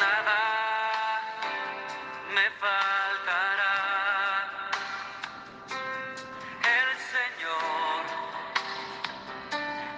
[0.00, 0.40] Nada
[2.34, 3.76] me faltará.
[6.78, 8.02] El Señor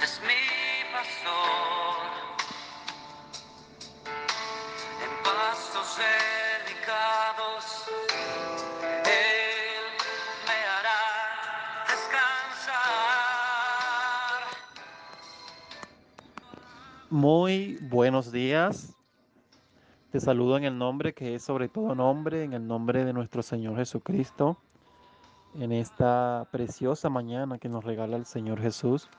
[0.02, 0.42] es mi
[0.92, 1.54] pastor.
[17.11, 18.96] Muy buenos días.
[20.11, 23.43] Te saludo en el nombre que es sobre todo nombre, en el nombre de nuestro
[23.43, 24.57] Señor Jesucristo,
[25.54, 29.11] en esta preciosa mañana que nos regala el Señor Jesús.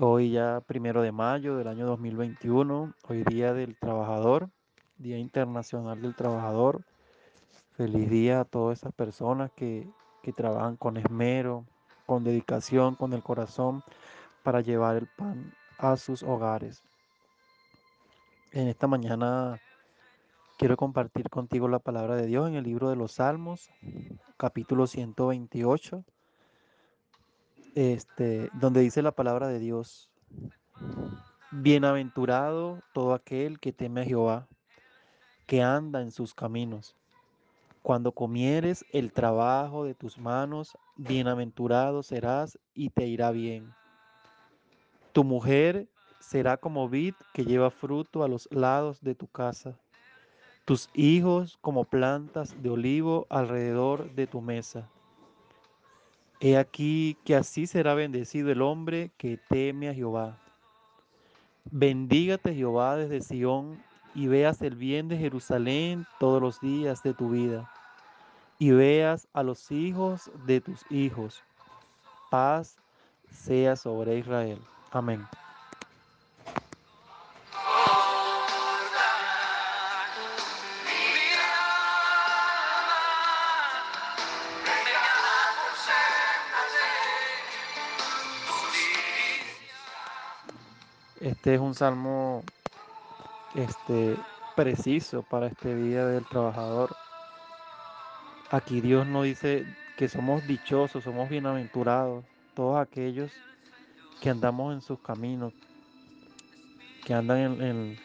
[0.00, 4.48] Hoy ya primero de mayo del año 2021, hoy día del trabajador,
[4.96, 6.84] Día Internacional del Trabajador.
[7.76, 9.86] Feliz día a todas esas personas que,
[10.22, 11.66] que trabajan con esmero,
[12.06, 13.82] con dedicación, con el corazón
[14.42, 16.82] para llevar el pan a sus hogares.
[18.52, 19.60] En esta mañana
[20.58, 23.70] quiero compartir contigo la palabra de Dios en el libro de los Salmos,
[24.36, 26.04] capítulo 128,
[27.74, 30.10] este, donde dice la palabra de Dios,
[31.52, 34.48] Bienaventurado todo aquel que teme a Jehová,
[35.46, 36.96] que anda en sus caminos.
[37.82, 43.72] Cuando comieres el trabajo de tus manos, bienaventurado serás y te irá bien.
[45.16, 45.88] Tu mujer
[46.20, 49.74] será como vid que lleva fruto a los lados de tu casa,
[50.66, 54.90] tus hijos como plantas de olivo alrededor de tu mesa.
[56.38, 60.36] He aquí que así será bendecido el hombre que teme a Jehová.
[61.70, 63.82] Bendígate Jehová desde Sión
[64.14, 67.70] y veas el bien de Jerusalén todos los días de tu vida,
[68.58, 71.42] y veas a los hijos de tus hijos.
[72.28, 72.76] Paz
[73.30, 74.58] sea sobre Israel.
[74.96, 75.28] Amén.
[91.20, 92.42] Este es un salmo
[93.54, 94.16] este,
[94.54, 96.96] preciso para este día del trabajador.
[98.50, 99.66] Aquí Dios nos dice
[99.98, 102.24] que somos dichosos, somos bienaventurados,
[102.54, 103.30] todos aquellos
[104.20, 105.52] que andamos en sus caminos,
[107.04, 107.96] que andan en, en,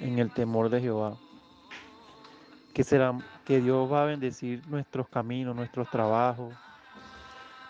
[0.00, 1.16] en el temor de Jehová.
[2.72, 3.12] Que, será,
[3.44, 6.54] que Dios va a bendecir nuestros caminos, nuestros trabajos,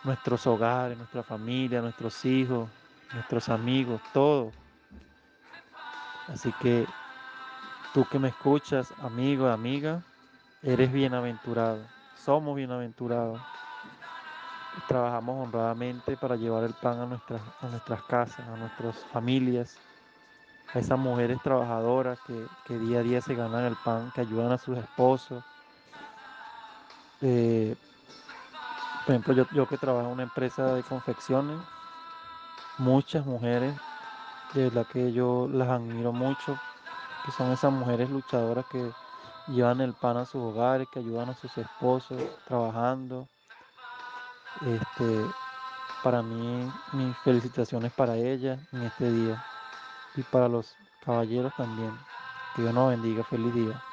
[0.04, 2.69] nuestros hogares, nuestra familia, nuestros hijos,
[3.12, 4.53] nuestros amigos, todo.
[6.28, 6.87] Así que
[7.94, 10.05] tú que me escuchas, amigo, amiga,
[10.62, 11.87] eres bienaventurado.
[12.15, 13.41] Somos bienaventurados.
[14.87, 19.78] Trabajamos honradamente para llevar el pan a nuestras, a nuestras casas, a nuestras familias,
[20.75, 24.53] a esas mujeres trabajadoras que, que día a día se ganan el pan, que ayudan
[24.53, 25.43] a sus esposos.
[27.21, 27.75] Eh,
[29.05, 31.59] por ejemplo, yo, yo que trabajo en una empresa de confecciones,
[32.78, 33.75] muchas mujeres
[34.55, 36.59] de verdad que yo las admiro mucho,
[37.25, 38.93] que son esas mujeres luchadoras que
[39.49, 43.27] llevan el pan a sus hogares, que ayudan a sus esposos trabajando.
[44.61, 45.37] Este,
[46.03, 49.47] para mí, mis felicitaciones para ellas en este día
[50.15, 52.07] y para los caballeros también.
[52.55, 53.25] Que Dios nos bendiga.
[53.25, 53.88] Feliz día.